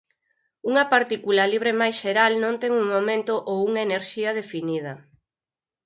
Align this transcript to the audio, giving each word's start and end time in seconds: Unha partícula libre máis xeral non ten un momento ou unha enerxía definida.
Unha 0.69 0.83
partícula 0.93 1.49
libre 1.53 1.71
máis 1.81 1.95
xeral 2.03 2.33
non 2.43 2.53
ten 2.61 2.71
un 2.81 2.85
momento 2.95 3.33
ou 3.51 3.57
unha 3.69 3.81
enerxía 3.87 4.31
definida. 4.39 4.93